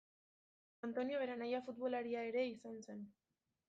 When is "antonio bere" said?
0.87-1.35